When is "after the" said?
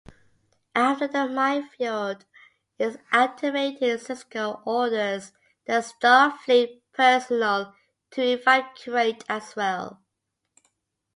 0.73-1.27